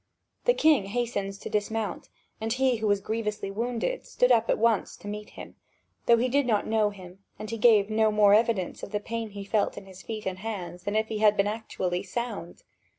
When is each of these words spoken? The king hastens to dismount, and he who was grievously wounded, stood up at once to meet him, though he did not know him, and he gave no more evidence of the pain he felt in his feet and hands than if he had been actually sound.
The 0.45 0.55
king 0.55 0.85
hastens 0.85 1.37
to 1.37 1.47
dismount, 1.47 2.09
and 2.41 2.51
he 2.51 2.77
who 2.77 2.87
was 2.87 3.01
grievously 3.01 3.51
wounded, 3.51 4.03
stood 4.07 4.31
up 4.31 4.49
at 4.49 4.57
once 4.57 4.97
to 4.97 5.07
meet 5.07 5.29
him, 5.37 5.57
though 6.07 6.17
he 6.17 6.27
did 6.27 6.47
not 6.47 6.65
know 6.65 6.89
him, 6.89 7.19
and 7.37 7.51
he 7.51 7.57
gave 7.59 7.91
no 7.91 8.11
more 8.11 8.33
evidence 8.33 8.81
of 8.81 8.89
the 8.93 8.99
pain 8.99 9.29
he 9.29 9.45
felt 9.45 9.77
in 9.77 9.85
his 9.85 10.01
feet 10.01 10.25
and 10.25 10.39
hands 10.39 10.85
than 10.85 10.95
if 10.95 11.09
he 11.09 11.19
had 11.19 11.37
been 11.37 11.45
actually 11.45 12.01
sound. 12.01 12.63